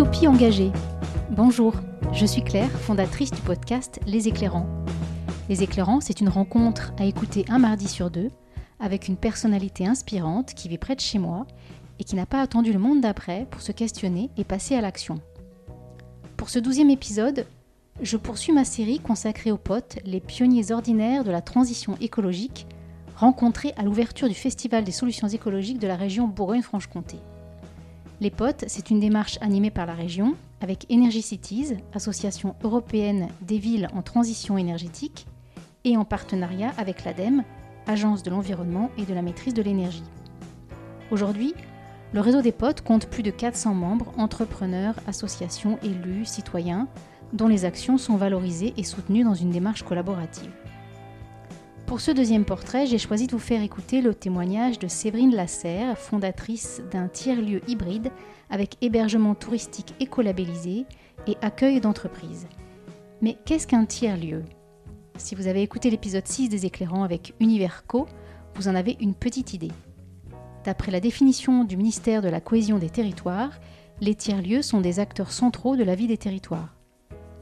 [0.00, 0.72] Utopie engagée.
[1.30, 1.74] Bonjour,
[2.14, 4.66] je suis Claire, fondatrice du podcast Les Éclairants.
[5.50, 8.30] Les Éclairants, c'est une rencontre à écouter un mardi sur deux
[8.78, 11.46] avec une personnalité inspirante qui vit près de chez moi
[11.98, 15.20] et qui n'a pas attendu le monde d'après pour se questionner et passer à l'action.
[16.38, 17.44] Pour ce douzième épisode,
[18.00, 22.66] je poursuis ma série consacrée aux potes, les pionniers ordinaires de la transition écologique,
[23.16, 27.18] rencontrés à l'ouverture du Festival des solutions écologiques de la région Bourgogne-Franche-Comté.
[28.22, 33.56] Les potes, c'est une démarche animée par la région, avec Energy Cities, association européenne des
[33.56, 35.26] villes en transition énergétique,
[35.84, 37.44] et en partenariat avec l'ADEME,
[37.86, 40.04] agence de l'environnement et de la maîtrise de l'énergie.
[41.10, 41.54] Aujourd'hui,
[42.12, 46.88] le réseau des potes compte plus de 400 membres, entrepreneurs, associations, élus, citoyens,
[47.32, 50.50] dont les actions sont valorisées et soutenues dans une démarche collaborative.
[51.90, 55.98] Pour ce deuxième portrait, j'ai choisi de vous faire écouter le témoignage de Séverine Lasserre,
[55.98, 58.12] fondatrice d'un tiers-lieu hybride
[58.48, 60.86] avec hébergement touristique écolabellisé
[61.26, 62.46] et accueil d'entreprises.
[63.22, 64.44] Mais qu'est-ce qu'un tiers-lieu?
[65.18, 68.06] Si vous avez écouté l'épisode 6 des éclairants avec Univerco,
[68.54, 69.72] vous en avez une petite idée.
[70.62, 73.58] D'après la définition du ministère de la Cohésion des Territoires,
[74.00, 76.76] les tiers-lieux sont des acteurs centraux de la vie des territoires.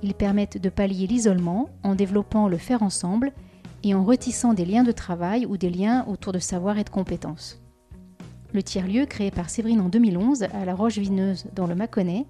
[0.02, 3.34] Ils permettent de pallier l'isolement en développant le faire ensemble
[3.84, 6.90] et en retissant des liens de travail ou des liens autour de savoir et de
[6.90, 7.60] compétences.
[8.52, 12.26] Le tiers-lieu, créé par Séverine en 2011 à La Roche-Vineuse dans le Mâconnais,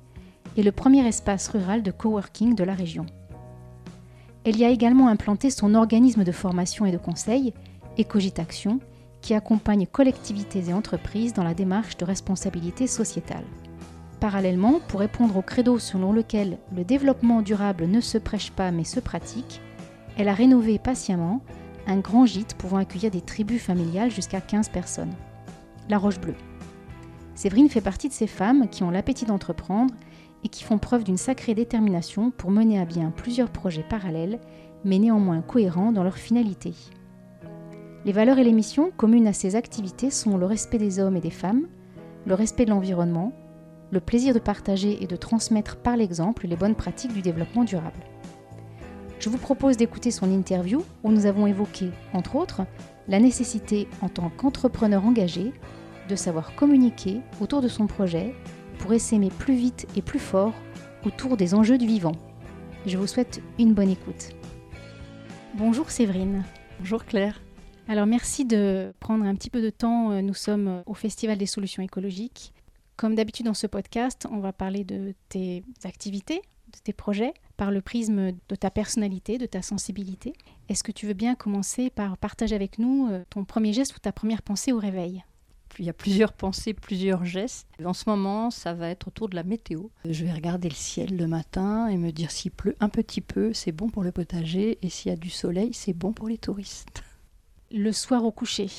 [0.57, 3.07] est le premier espace rural de coworking de la région.
[4.45, 7.53] Elle y a également implanté son organisme de formation et de conseil,
[7.99, 8.81] Ecogit Action,
[9.21, 13.45] qui accompagne collectivités et entreprises dans la démarche de responsabilité sociétale.
[14.21, 18.85] Parallèlement, pour répondre au credo selon lequel le développement durable ne se prêche pas mais
[18.85, 19.61] se pratique,
[20.19, 21.41] elle a rénové patiemment
[21.87, 25.15] un grand gîte pouvant accueillir des tribus familiales jusqu'à 15 personnes.
[25.89, 26.35] La Roche Bleue.
[27.37, 29.95] Séverine fait partie de ces femmes qui ont l'appétit d'entreprendre
[30.45, 34.41] et qui font preuve d'une sacrée détermination pour mener à bien plusieurs projets parallèles,
[34.85, 36.75] mais néanmoins cohérents dans leur finalité.
[38.05, 41.21] Les valeurs et les missions communes à ces activités sont le respect des hommes et
[41.21, 41.69] des femmes,
[42.27, 43.33] le respect de l'environnement,
[43.93, 48.01] le plaisir de partager et de transmettre par l'exemple les bonnes pratiques du développement durable.
[49.19, 52.63] Je vous propose d'écouter son interview où nous avons évoqué, entre autres,
[53.09, 55.53] la nécessité en tant qu'entrepreneur engagé
[56.09, 58.35] de savoir communiquer autour de son projet
[58.79, 60.55] pour essaimer plus vite et plus fort
[61.05, 62.13] autour des enjeux du vivant.
[62.87, 64.31] Je vous souhaite une bonne écoute.
[65.55, 66.45] Bonjour Séverine.
[66.79, 67.43] Bonjour Claire.
[67.89, 70.23] Alors merci de prendre un petit peu de temps.
[70.23, 72.53] Nous sommes au Festival des solutions écologiques
[72.99, 76.43] comme d'habitude dans ce podcast, on va parler de tes activités,
[76.73, 80.33] de tes projets, par le prisme de ta personnalité, de ta sensibilité.
[80.71, 83.99] Est-ce que tu veux bien commencer par partager avec nous euh, ton premier geste ou
[83.99, 85.25] ta première pensée au réveil?
[85.79, 87.69] Il y a plusieurs pensées, plusieurs gestes.
[87.85, 89.89] En ce moment, ça va être autour de la météo.
[90.09, 93.53] Je vais regarder le ciel le matin et me dire s'il pleut un petit peu,
[93.53, 96.39] c'est bon pour le potager, et s'il y a du soleil, c'est bon pour les
[96.39, 97.03] touristes.
[97.71, 98.71] Le soir au coucher,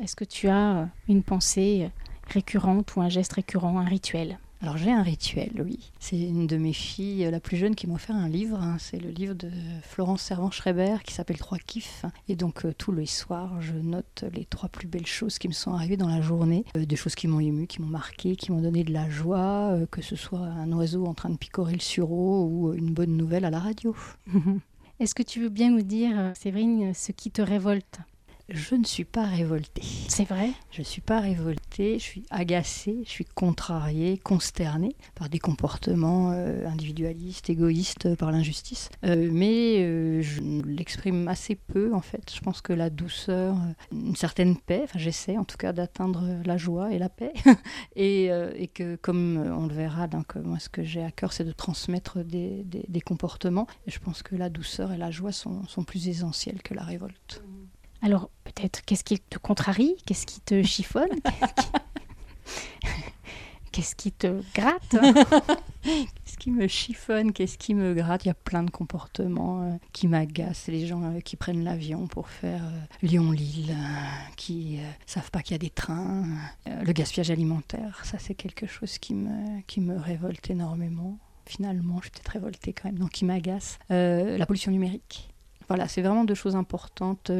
[0.00, 1.90] est-ce que tu as une pensée
[2.28, 4.38] récurrente ou un geste récurrent, un rituel?
[4.64, 5.92] Alors j'ai un rituel, oui.
[6.00, 8.58] C'est une de mes filles, la plus jeune, qui m'a offert un livre.
[8.58, 8.78] Hein.
[8.78, 9.50] C'est le livre de
[9.82, 12.06] Florence Servan-Schreiber qui s'appelle Trois kiffs.
[12.28, 15.52] Et donc euh, tous les soirs, je note les trois plus belles choses qui me
[15.52, 16.64] sont arrivées dans la journée.
[16.78, 19.72] Euh, des choses qui m'ont ému, qui m'ont marqué, qui m'ont donné de la joie,
[19.72, 23.18] euh, que ce soit un oiseau en train de picorer le sureau ou une bonne
[23.18, 23.94] nouvelle à la radio.
[24.98, 28.00] Est-ce que tu veux bien nous dire, Séverine, ce qui te révolte?
[28.50, 29.82] Je ne suis pas révoltée.
[30.08, 30.50] C'est vrai?
[30.70, 36.32] Je ne suis pas révoltée, je suis agacée, je suis contrariée, consternée par des comportements
[36.32, 38.90] euh, individualistes, égoïstes, par l'injustice.
[39.04, 42.32] Euh, mais euh, je l'exprime assez peu en fait.
[42.34, 43.56] Je pense que la douceur,
[43.92, 47.32] une certaine paix, enfin j'essaie en tout cas d'atteindre la joie et la paix.
[47.96, 48.30] et,
[48.74, 52.18] que comme on le verra, donc, moi ce que j'ai à cœur c'est de transmettre
[52.24, 52.64] des,
[53.04, 53.66] comportements.
[53.86, 56.82] Et je pense que la douceur et la joie sont, sont plus essentielles que la
[56.82, 57.42] révolte.
[58.02, 59.96] Alors, peut-être, qu'est-ce qui te contrarie?
[60.06, 61.08] Qu'est-ce qui te chiffonne?
[63.74, 64.92] Qu'est-ce qui te gratte?
[65.82, 67.32] Qu'est-ce qui me chiffonne?
[67.32, 68.24] Qu'est-ce qui me gratte?
[68.24, 70.68] Il y a plein de comportements euh, qui m'agacent.
[70.68, 73.76] Les gens euh, qui prennent l'avion pour faire euh, Lyon-Lille,
[74.36, 76.24] qui savent pas qu'il y a des trains.
[76.66, 81.18] le gaspillage alimentaire, ça c'est quelque chose qui me, qui me révolte énormément.
[81.44, 83.80] Finalement, je suis peut-être révoltée quand même, donc qui m'agace.
[83.90, 85.33] la pollution numérique
[85.68, 87.30] voilà, c'est vraiment deux choses importantes.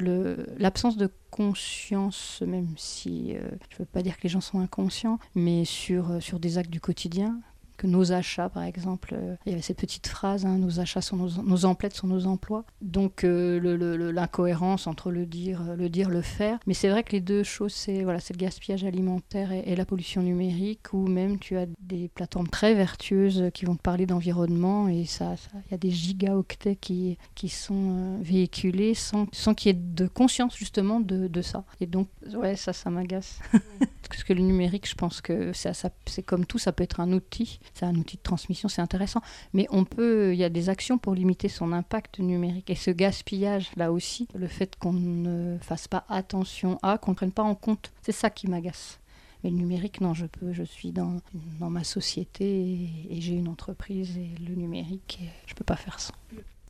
[0.59, 3.41] L'absence de conscience, même si euh,
[3.71, 6.59] je ne veux pas dire que les gens sont inconscients, mais sur, euh, sur des
[6.59, 7.41] actes du quotidien,
[7.77, 11.01] que nos achats, par exemple, euh, il y avait cette petite phrase, hein, nos achats
[11.01, 12.65] sont nos, nos, emplettes sont nos emplois.
[12.83, 16.59] Donc euh, l'incohérence entre le dire, le dire, le faire.
[16.67, 20.23] Mais c'est vrai que les deux choses, c'est voilà, le gaspillage alimentaire et, la pollution
[20.23, 25.05] numérique, ou même tu as des plateformes très vertueuses qui vont te parler d'environnement, et
[25.05, 25.35] ça,
[25.67, 29.81] il y a des gigaoctets qui, qui sont euh, véhiculés sans, sans qu'il y ait
[29.81, 31.65] de conscience justement de, de, ça.
[31.81, 33.41] Et donc, ouais, ça, ça m'agace.
[34.09, 37.59] Parce que le numérique, je pense que c'est comme tout, ça peut être un outil
[37.73, 39.21] c'est un outil de transmission, c'est intéressant.
[39.53, 42.71] Mais on peut, il y a des actions pour limiter son impact numérique.
[42.71, 47.17] Et ce gaspillage, là aussi, le fait qu'on ne fasse pas attention à, qu'on ne
[47.17, 48.99] prenne pas en compte, c'est ça qui m'agace.
[49.43, 51.21] Mais le numérique, non, je peux, je suis dans,
[51.61, 56.01] dans ma société et, j'ai une entreprise et le numérique, je ne peux pas faire
[56.01, 56.15] ça.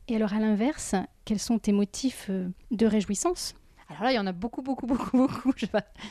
[0.07, 0.93] Et alors à l'inverse,
[1.23, 3.55] quels sont tes motifs euh, de réjouissance?
[3.89, 5.53] Alors là, il y en a beaucoup, beaucoup, beaucoup, beaucoup.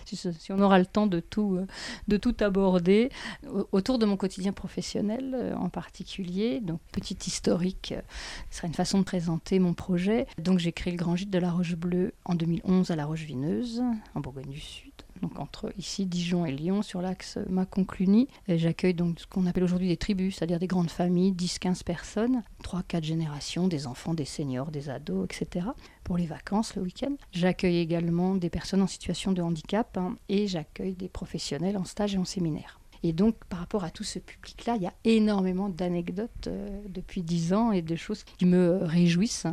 [0.05, 3.11] Si on aura le temps de tout, euh, aborder.
[3.73, 8.03] Autour de mon quotidien professionnel euh, en particulier, donc petit historique, euh,
[8.51, 10.27] ce sera une façon de présenter mon projet.
[10.39, 13.25] Donc j'ai créé le Grand Gîte de la Roche Bleue en 2011 à la Roche
[13.25, 13.83] Vineuse,
[14.15, 14.93] en Bourgogne du Sud
[15.23, 18.29] donc entre ici Dijon et Lyon, sur l'axe Mâcon-Cluny.
[18.49, 23.05] J'accueille donc ce qu'on appelle aujourd'hui des tribus, c'est-à-dire des grandes familles, 10-15 personnes, 3-4
[23.05, 25.67] générations, des enfants, des seniors, des ados, etc.
[26.03, 27.15] pour les vacances le week-end.
[27.33, 32.15] J'accueille également des personnes en situation de handicap hein, et j'accueille des professionnels en stage
[32.15, 32.81] et en séminaire.
[33.05, 37.23] Et donc, par rapport à tout ce public-là, il y a énormément d'anecdotes euh, depuis
[37.23, 39.47] dix ans et de choses qui me réjouissent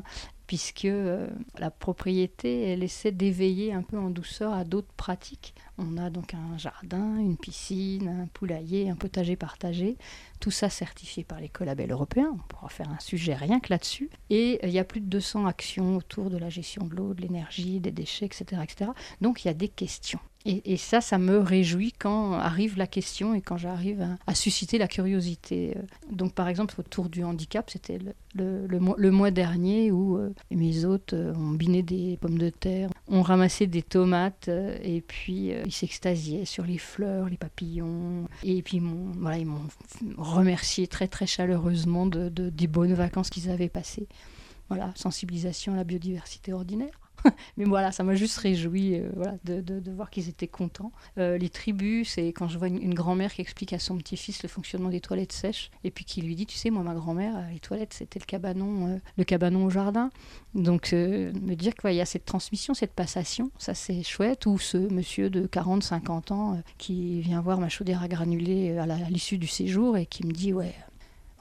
[0.52, 1.28] puisque euh,
[1.60, 5.56] la propriété, elle essaie d'éveiller un peu en douceur à d'autres pratiques.
[5.78, 9.96] On a donc un jardin, une piscine, un poulailler, un potager partagé,
[10.42, 12.32] tout ça certifié par les collabels européens.
[12.34, 14.10] On pourra faire un sujet rien que là-dessus.
[14.30, 17.14] Et euh, il y a plus de 200 actions autour de la gestion de l'eau,
[17.14, 18.92] de l'énergie, des déchets, etc., etc.
[19.22, 20.20] Donc il y a des questions.
[20.46, 24.88] Et, ça, ça me réjouit quand arrive la question et quand j'arrive à, susciter la
[24.88, 25.78] curiosité.
[26.10, 28.00] Donc, par exemple, autour du handicap, c'était
[28.34, 32.90] le, le, mois dernier où euh, mes hôtes euh, ont biné des pommes de terre,
[33.08, 38.28] ont ramassé des tomates euh, et puis ils s'extasiaient sur les fleurs, les papillons.
[38.44, 39.38] Et puis, ils m'ont voilà,
[40.34, 44.08] remercié très, très chaleureusement de des bonnes vacances qu'ils avaient passées.
[44.70, 47.00] Voilà, sensibilisation à la biodiversité ordinaire.
[47.58, 50.92] mais voilà, ça m'a juste réjoui euh, voilà, de, de, voir qu'ils étaient contents.
[51.18, 54.50] Euh, les tribus, c'est quand je vois une, grand-mère qui explique à son petit-fils le
[54.50, 57.52] fonctionnement des toilettes sèches, et puis qui lui dit, tu sais, moi, ma grand-mère, euh,
[57.52, 60.10] les toilettes, c'était le cabanon, le cabanon au jardin.
[60.54, 64.46] Donc, me dire qu'il y a cette transmission, cette passation, ça c'est chouette.
[64.46, 68.86] Ou ce monsieur de 40, 50 ans qui vient voir ma chaudière à granulés à
[69.10, 70.74] l'issue du séjour et qui me dit, ouais,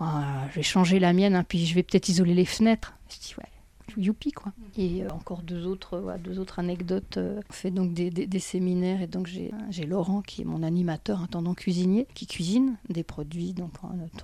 [0.00, 2.94] je vais changer la mienne, hein, puis je vais peut-être isoler les fenêtres.
[3.08, 3.59] Je dis, ouais
[3.96, 4.52] youpi quoi.
[4.76, 7.16] Et euh, encore deux autres, deux autres anecdotes.
[7.16, 11.54] Euh, on fait donc des, séminaires et donc j'ai Laurent qui est mon animateur, intendant
[11.54, 13.52] cuisinier, qui cuisine des produits.
[13.52, 13.72] Donc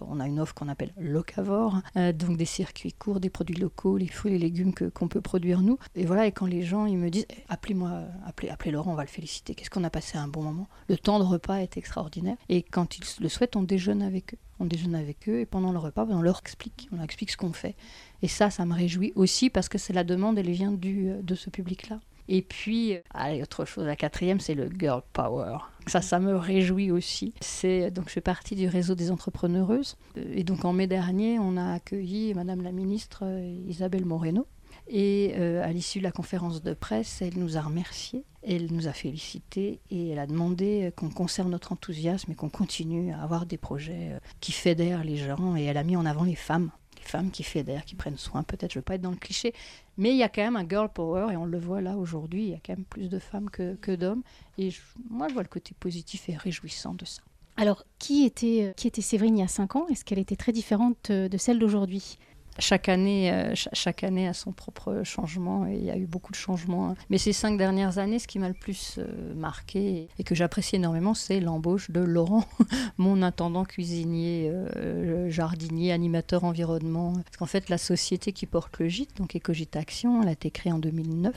[0.01, 3.97] on a une offre qu'on appelle locavore, euh, donc des circuits courts, des produits locaux,
[3.97, 5.79] les fruits et légumes que qu'on peut produire nous.
[5.95, 8.97] Et voilà, et quand les gens ils me disent eh, appelez-moi, appelez, appelez Laurent, on
[8.97, 9.55] va le féliciter.
[9.55, 10.69] Qu'est-ce qu'on a passé un bon moment.
[10.89, 12.37] Le temps de repas est extraordinaire.
[12.49, 14.39] Et quand ils le souhaitent, on déjeune avec eux.
[14.59, 17.31] On déjeune avec eux et pendant le repas, ben, on leur explique, on leur explique
[17.31, 17.77] ce qu'on fait.
[18.23, 21.23] Et ça, ça me réjouit aussi parce que c'est la demande, elle vient du, euh,
[21.23, 22.01] de ce public-là.
[22.29, 25.59] Et puis, euh, autre chose, la quatrième, c'est le girl power.
[25.87, 27.33] Ça, ça me réjouit aussi.
[27.41, 29.97] C'est donc je fais partie du réseau des entrepreneureuses.
[30.17, 34.47] Et donc en mai dernier, on a accueilli Madame la ministre euh, Isabelle Moreno.
[34.89, 38.93] Et à l'issue de la conférence de presse, elle nous a remerciés, elle nous a
[38.93, 43.59] félicités et elle a demandé qu'on conserve notre enthousiasme et qu'on continue à avoir des
[43.59, 45.57] projets qui fédèrent les gens.
[45.57, 46.71] Et elle a mis en avant les femmes
[47.07, 48.43] femmes qui fédèrent, qui prennent soin.
[48.43, 49.55] Peut-être, je ne veux pas être dans le cliché,
[49.97, 52.45] mais il y a quand même un girl power et on le voit là aujourd'hui.
[52.45, 54.23] Il y a quand même plus de femmes que, que d'hommes.
[54.59, 54.71] Et
[55.09, 57.23] moi, je vois le côté positif et réjouissant de ça.
[57.57, 59.87] Alors, qui était, qui était Séverine il y a 5 ans?
[59.89, 62.19] Est-ce qu'elle était très différente de celle d'aujourd'hui?
[62.59, 66.33] Chaque année, euh, chaque année a son propre changement et il y a eu beaucoup
[66.33, 66.91] de changements.
[66.91, 66.95] Hein.
[67.11, 70.77] Mais ces cinq dernières années, ce qui m'a le plus euh, marqué et que j'apprécie
[70.77, 72.45] énormément, c'est l'embauche de Laurent,
[72.99, 77.13] mon intendant cuisinier, euh, jardinier, animateur environnement.
[77.13, 80.51] Parce qu'en fait, la société qui porte le gîte, donc Ecogite Action, elle a été
[80.51, 81.35] créée en 2009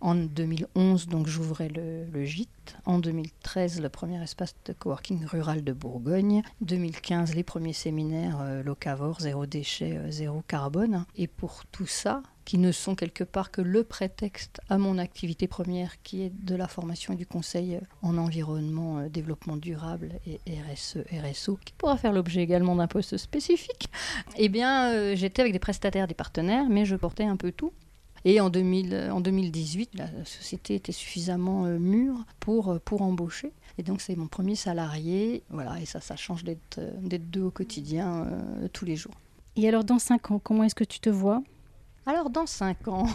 [0.00, 2.76] en 2011, donc j'ouvrais le, gîte.
[2.84, 6.42] En 2013, le premier espace de coworking rural de Bourgogne.
[6.60, 11.04] 2015, les premiers séminaires euh, locavores, zéro déchet, euh, zéro carbone.
[11.16, 15.46] Et pour tout ça, qui ne sont quelque part que le prétexte à mon activité
[15.46, 20.38] première, qui est de la formation et du conseil en environnement, euh, développement durable et
[20.46, 23.90] RSE, RSO, qui pourra faire l'objet également d'un poste spécifique,
[24.36, 27.72] eh bien, j'étais avec des prestataires, des partenaires, mais je portais un peu tout.
[28.24, 33.52] Et en, 2000, en 2018, la société était suffisamment mûre pour, pour embaucher.
[33.78, 35.42] Et donc c'est mon premier salarié.
[35.48, 38.26] Voilà, et ça, ça change d'être deux au quotidien
[38.72, 39.14] tous les jours.
[39.56, 41.42] Et alors dans cinq ans, comment est-ce que tu te vois?
[42.06, 43.06] Alors dans cinq ans,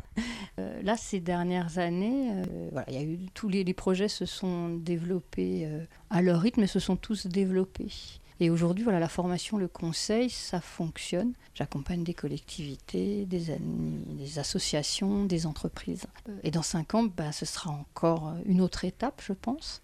[0.58, 4.26] euh, là ces dernières années, euh, voilà, il y a eu tous les, projets se
[4.26, 7.92] sont développés euh, à leur rythme et se sont tous développés.
[8.40, 11.34] Et aujourd'hui, voilà, la formation, le conseil, ça fonctionne.
[11.54, 16.06] J'accompagne des collectivités, des, associations, des entreprises.
[16.42, 19.82] Et dans cinq ans, ben, ce sera encore une autre étape, je pense.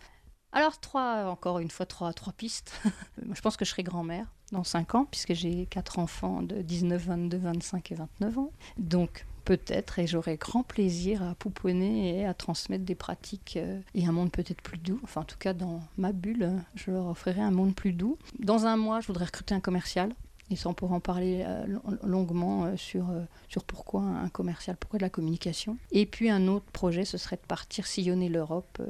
[0.52, 2.80] Alors, trois, encore une fois, trois, trois pistes.
[3.32, 7.06] je pense que je serai grand-mère dans 5 ans, puisque j'ai quatre enfants de 19,
[7.06, 8.52] 22, 25 et 29 ans.
[8.78, 14.06] Donc peut-être, et j'aurai grand plaisir à pouponner et à transmettre des pratiques euh, et
[14.06, 15.00] un monde peut-être plus doux.
[15.02, 18.18] Enfin, en tout cas, dans ma bulle, je leur offrirai un monde plus doux.
[18.38, 20.14] Dans un mois, je voudrais recruter un commercial
[20.52, 21.64] et ça, on pourra en parler euh,
[22.02, 23.06] longuement euh, sur,
[23.48, 25.76] sur pourquoi un commercial, pourquoi de la communication.
[25.92, 28.82] Et puis un autre projet, ce serait de partir sillonner l'Europe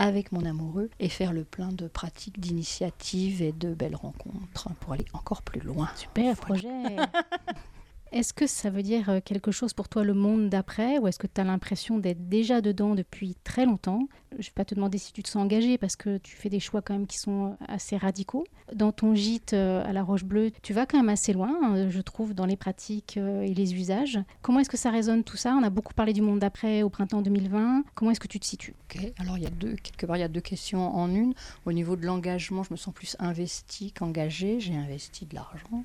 [0.00, 4.94] avec mon amoureux et faire le plein de pratiques, d'initiatives et de belles rencontres pour
[4.94, 5.88] aller encore plus loin.
[5.94, 6.68] Super projet
[8.12, 11.26] Est-ce que ça veut dire quelque chose pour toi le monde d'après ou est-ce que
[11.26, 14.08] tu as l'impression d'être déjà dedans depuis très longtemps?
[14.32, 16.50] Je ne vais pas te demander si tu te sens engagé parce que tu fais
[16.50, 18.44] des choix quand même qui sont assez radicaux.
[18.74, 21.88] Dans ton gîte euh, à la Roche Bleue, tu vas quand même assez loin, hein,
[21.88, 24.18] je trouve, dans les pratiques euh, et les usages.
[24.42, 25.54] Comment est-ce que ça résonne tout ça?
[25.54, 27.84] On a beaucoup parlé du monde d'après au printemps 2020.
[27.94, 28.74] Comment est-ce que tu te situes?
[28.90, 31.32] Ok, alors il y a deux, quelque part, il y a deux questions en une.
[31.64, 34.60] Au niveau de l'engagement, je me sens plus investi qu'engagé.
[34.60, 35.84] J'ai investi de l'argent,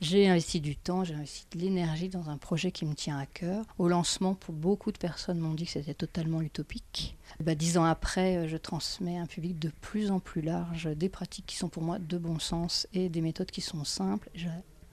[0.00, 3.64] j'ai investi du temps, j'ai investi l'énergie dans un projet qui me tient à cœur.
[3.78, 7.16] Au lancement, pour beaucoup de personnes m'ont dit que c'était totalement utopique.
[7.40, 10.88] Bah, dix ans après, euh, je transmets à un public de plus en plus large
[10.96, 14.30] des pratiques qui sont pour moi de bon sens et des méthodes qui sont simples.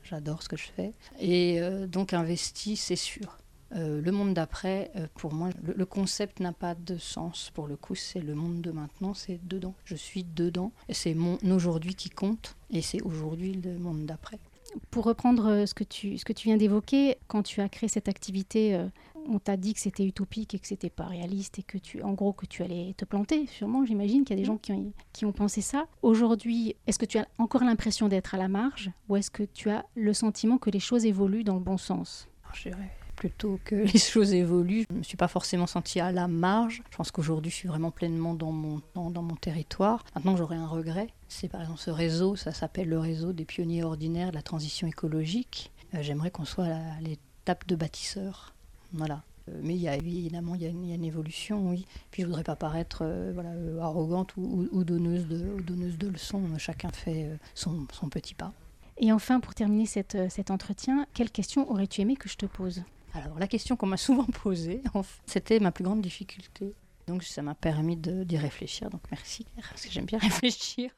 [0.04, 0.94] J'adore ce que je fais.
[1.20, 3.38] Et euh, donc investi, c'est sûr.
[3.76, 7.52] Euh, le monde d'après, pour moi, le, concept n'a pas de sens.
[7.56, 9.74] Pour le coup, c'est le monde de maintenant, c'est dedans.
[9.84, 10.72] Je suis dedans.
[10.90, 12.56] C'est mon aujourd'hui qui compte.
[12.70, 14.40] Et c'est aujourd'hui le monde d'après.
[14.92, 18.08] Pour reprendre ce que tu, ce que tu viens d'évoquer, quand tu as créé cette
[18.08, 18.80] activité
[19.28, 22.14] on t'a dit que c'était utopique et que c'était pas réaliste et que tu, en
[22.14, 23.48] gros, que tu allais te planter.
[23.48, 25.88] Sûrement, j'imagine qu'il y a des gens qui ont, qui ont pensé ça.
[26.02, 29.70] Aujourd'hui, est-ce que tu as encore l'impression d'être à la marge ou est-ce que tu
[29.70, 32.28] as le sentiment que les choses évoluent dans le bon sens?
[33.16, 34.86] Plutôt que les choses évoluent.
[34.90, 36.84] Je ne me suis pas forcément sentie à la marge.
[36.92, 40.04] Je pense qu'aujourd'hui, je suis vraiment pleinement dans mon, dans, mon territoire.
[40.16, 41.08] Maintenant, j'aurais un regret.
[41.28, 44.88] C'est par exemple ce réseau, ça s'appelle le réseau des pionniers ordinaires de la transition
[44.88, 45.72] écologique.
[45.94, 48.54] Euh, j'aimerais qu'on soit à l'étape de bâtisseur
[48.94, 49.24] voilà.
[49.50, 51.86] Euh, mais il y a, évidemment, il y a, une, évolution, oui.
[52.12, 53.52] Puis je voudrais pas paraître euh, voilà,
[53.84, 56.42] arrogante ou, donneuse de, donneuse de leçons.
[56.58, 58.54] Chacun fait son, son, petit pas.
[58.98, 62.84] Et enfin, pour terminer cette, cet entretien, quelle question aurais-tu aimé que je te pose?
[63.16, 64.82] Alors, la question qu'on m'a souvent posée,
[65.26, 66.74] c'était ma plus grande difficulté.
[67.08, 68.90] Donc ça m'a permis d'y réfléchir.
[68.90, 70.90] Donc merci, parce que j'aime bien réfléchir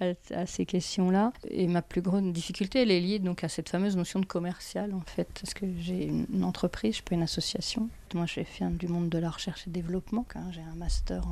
[0.00, 1.32] à, ces questions-là.
[1.50, 4.94] Et ma plus grande difficulté, elle est liée donc à cette fameuse notion de commercial
[4.94, 7.90] en fait, parce que j'ai une entreprise, je pas une association.
[8.14, 10.26] Moi, je fais du monde de la recherche et développement.
[10.50, 11.26] J'ai un master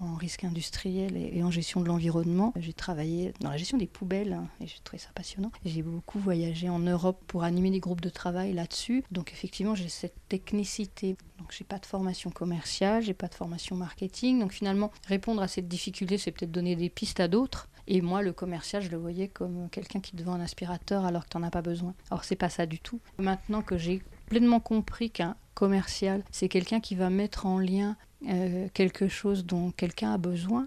[0.00, 2.52] en, risque industriel et, en gestion de l'environnement.
[2.56, 5.52] J'ai travaillé dans la gestion des poubelles hein, et j'ai trouvé ça passionnant.
[5.64, 9.04] J'ai beaucoup voyagé en Europe pour animer des groupes de travail là-dessus.
[9.10, 11.16] Donc effectivement, j'ai cette technicité.
[11.38, 14.40] Donc j'ai pas de formation commerciale, j'ai pas de formation marketing.
[14.40, 17.68] Donc finalement, répondre à cette difficulté, c'est peut-être donner des pistes à d'autres.
[17.86, 21.24] Et moi, le commercial, je le voyais comme quelqu'un qui te vend un aspirateur alors
[21.24, 21.94] que tu n'en as pas besoin.
[22.10, 23.00] Alors, c'est pas ça du tout.
[23.18, 27.96] Maintenant que j'ai pleinement compris qu'un commercial, c'est quelqu'un qui va mettre en lien
[28.28, 30.66] euh, quelque chose dont quelqu'un a besoin,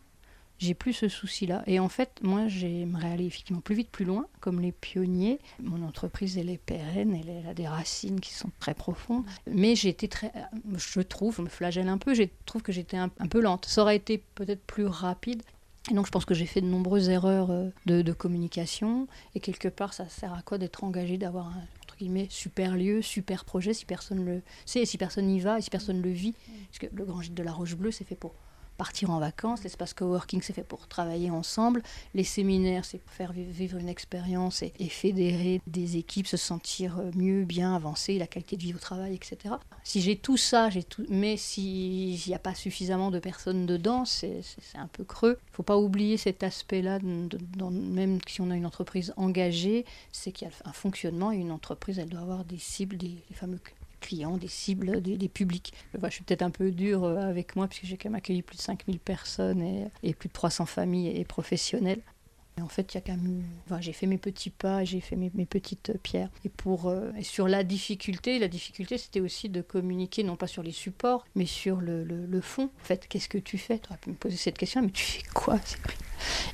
[0.60, 1.64] j'ai plus ce souci-là.
[1.68, 5.40] Et en fait, moi, j'aimerais aller effectivement plus vite, plus loin, comme les pionniers.
[5.62, 9.24] Mon entreprise, elle est pérenne, elle, a des racines qui sont très profondes.
[9.52, 10.32] Mais j'étais très,
[10.76, 13.66] je trouve, je me flagelle un peu, je trouve que j'étais un, peu lente.
[13.66, 15.44] Ça aurait été peut-être plus rapide.
[15.92, 19.08] Et donc, je pense que j'ai fait de nombreuses erreurs euh, de, de, communication.
[19.36, 21.64] Et quelque part, ça sert à quoi d'être engagé, d'avoir un,
[22.30, 26.02] super lieu, super projet, si personne le sait, si personne n'y va, et si personne
[26.02, 26.36] le vit.
[26.70, 28.36] Parce que le Grand Gîte de la Roche Bleue, c'est fait pour
[28.78, 29.64] partir en vacances.
[29.64, 31.84] L'espace coworking, c'est fait pour travailler ensemble.
[32.14, 37.12] Les séminaires, c'est pour faire vivre une expérience et, fédérer des équipes, se sentir euh,
[37.16, 39.56] mieux, bien, avancer, la qualité de vie au travail, etc.
[39.84, 41.06] Si j'ai tout ça, j'ai tout.
[41.10, 44.42] Mais s'il n'y a pas suffisamment de personnes dedans, c'est
[44.76, 45.38] un peu creux.
[45.48, 50.32] Il ne faut pas oublier cet aspect-là, même si on a une entreprise engagée, c'est
[50.32, 53.60] qu'il y a un fonctionnement et une entreprise, elle doit avoir des cibles, des fameux
[54.00, 55.74] clients, des cibles, des, publics.
[56.02, 58.58] je suis peut-être un peu dur euh, avec moi puisque j'ai quand même accueilli plus
[58.58, 59.62] de 5000 personnes
[60.04, 62.02] et, plus de 300 familles et professionnels.
[62.62, 63.18] en fait, il y a quand
[63.66, 66.30] enfin, j'ai fait mes petits pas, j'ai fait mes, petites pierres.
[66.46, 70.48] Et, pour, euh, et sur la difficulté, la difficulté, c'était aussi de communiquer, non pas
[70.48, 72.70] sur les supports, mais sur le, fond.
[72.82, 73.80] En fait, qu'est-ce que tu fais?
[73.80, 75.60] Tu aurais pu me poser cette question, mais tu fais quoi?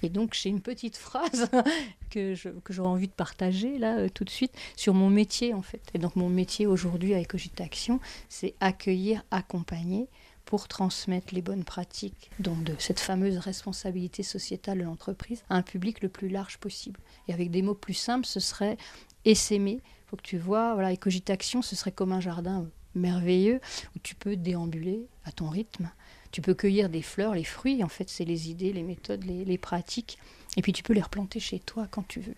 [0.02, 1.50] Et donc, j'ai une petite phrase
[2.10, 2.36] que,
[2.70, 5.82] j'aurais envie de partager là euh, tout de suite sur mon métier, en fait.
[5.94, 10.08] Et donc, mon métier aujourd'hui avec Action, c'est accueillir, accompagner
[10.46, 15.62] pour transmettre les bonnes pratiques, donc de cette fameuse responsabilité sociétale de l'entreprise, à un
[15.62, 17.00] public le plus large possible.
[17.28, 18.78] Et avec des mots plus simples, ce serait
[19.26, 19.82] essaimer.
[19.84, 23.60] Il faut que tu vois, voilà, Ecogitaction, ce serait comme un jardin merveilleux
[23.96, 25.90] où tu peux déambuler à ton rythme.
[26.34, 29.58] Tu peux cueillir des fleurs, les fruits, en fait, c'est les idées, les méthodes, les,
[29.60, 30.18] pratiques.
[30.58, 32.34] Et puis tu peux les replanter chez toi quand tu veux.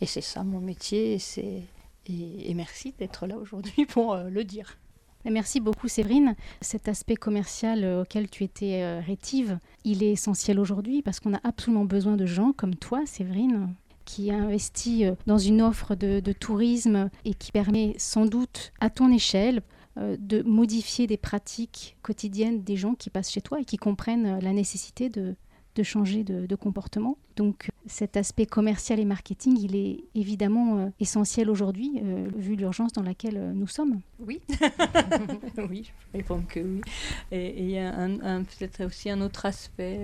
[0.00, 1.16] Et c'est ça mon métier.
[1.36, 1.62] Et,
[2.08, 4.78] et, merci d'être là aujourd'hui pour euh, le dire.
[5.24, 6.34] Merci beaucoup Séverine.
[6.60, 11.34] Cet aspect commercial euh, auquel tu étais euh, rétive, il est essentiel aujourd'hui parce qu'on
[11.34, 13.72] a absolument besoin de gens comme toi Séverine
[14.06, 19.12] qui investit dans une offre de, de tourisme et qui permet sans doute à ton
[19.12, 19.62] échelle
[19.96, 24.52] de modifier des pratiques quotidiennes des gens qui passent chez toi et qui comprennent la
[24.52, 25.36] nécessité de,
[25.82, 27.18] changer de, comportement.
[27.36, 32.92] Donc cet aspect commercial et marketing, il est évidemment euh, essentiel aujourd'hui, euh, vu l'urgence
[32.92, 34.00] dans laquelle euh, nous sommes.
[34.18, 34.40] Oui,
[35.70, 36.80] oui, je réponds que oui.
[37.32, 37.90] Et il y a
[38.58, 39.98] peut-être aussi un autre aspect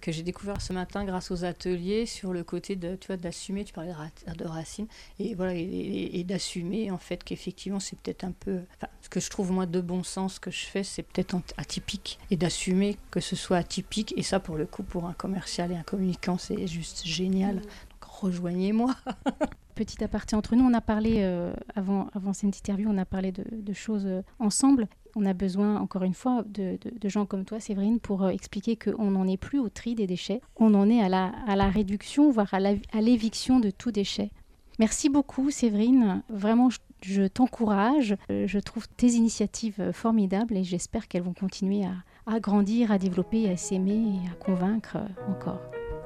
[0.00, 3.64] que j'ai découvert ce matin grâce aux ateliers sur le côté de, tu vois, d'assumer,
[3.64, 4.88] tu parlais de, ra racines,
[5.20, 8.60] et voilà, et, d'assumer en fait qu'effectivement c'est peut-être un peu,
[9.00, 12.36] ce que je trouve moi de bon sens que je fais, c'est peut-être atypique, et
[12.36, 15.84] d'assumer que ce soit atypique, et ça pour le coup pour un commercial et un
[15.84, 17.56] communicant c'est juste génial.
[17.56, 18.94] Donc rejoignez-moi.
[19.74, 23.32] Petit aparté entre nous, on a parlé euh, avant, avant cette interview, on a parlé
[23.32, 24.86] de, de choses euh, ensemble.
[25.16, 28.28] On a besoin, encore une fois, de, de, de gens comme toi, Séverine, pour euh,
[28.28, 30.40] expliquer qu'on n'en est plus au tri des déchets.
[30.56, 32.60] On en est à la, à la réduction, voire à
[33.00, 34.30] l'éviction de tout déchet.
[34.78, 36.22] Merci beaucoup, Séverine.
[36.28, 38.16] Vraiment, je, je t'encourage.
[38.28, 41.94] Je trouve tes initiatives formidables et j'espère qu'elles vont continuer à,
[42.32, 45.60] à grandir, à développer, à s'aimer et à convaincre encore.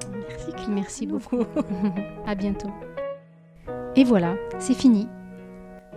[0.07, 1.43] Merci, merci beaucoup.
[2.25, 2.69] à bientôt.
[3.95, 5.07] Et voilà, c'est fini.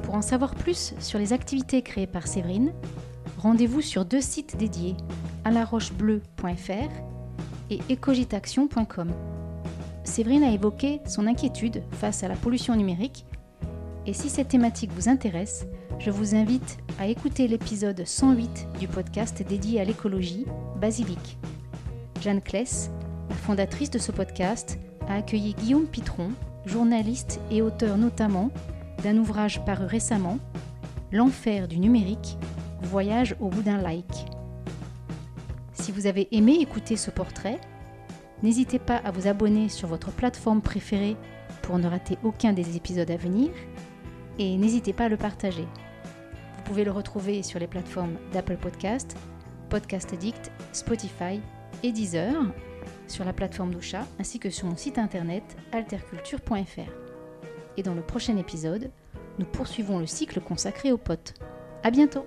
[0.02, 2.72] Pour en savoir plus sur les activités créées par Séverine,
[3.38, 4.96] rendez-vous sur deux sites dédiés,
[5.44, 6.90] alarochebleu.fr
[7.70, 9.10] et ecogitaction.com.
[10.04, 13.24] Séverine a évoqué son inquiétude face à la pollution numérique
[14.04, 15.66] et si cette thématique vous intéresse,
[16.00, 20.44] je vous invite à écouter l'épisode 108 du podcast dédié à l'écologie,
[20.80, 21.38] Basilic.
[22.20, 22.90] Jeanne Kless,
[23.34, 26.30] fondatrice de ce podcast, a accueilli Guillaume Pitron,
[26.66, 28.50] journaliste et auteur notamment
[29.02, 30.38] d'un ouvrage paru récemment,
[31.14, 32.38] L'enfer du numérique,
[32.80, 34.24] voyage au bout d'un like.
[35.74, 37.60] Si vous avez aimé écouter ce portrait,
[38.42, 41.18] n'hésitez pas à vous abonner sur votre plateforme préférée
[41.60, 43.50] pour ne rater aucun des épisodes à venir
[44.38, 45.66] et n'hésitez pas à le partager.
[46.56, 49.14] Vous pouvez le retrouver sur les plateformes d'Apple Podcast,
[49.68, 51.40] Podcast Addict, Spotify
[51.82, 52.32] et Deezer,
[53.12, 56.90] sur la plateforme d'Ocha, ainsi que sur mon site internet alterculture.fr.
[57.76, 58.90] Et dans le prochain épisode,
[59.38, 61.34] nous poursuivons le cycle consacré aux potes.
[61.82, 62.24] À bientôt!